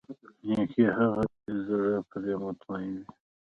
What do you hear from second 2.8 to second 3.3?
وي.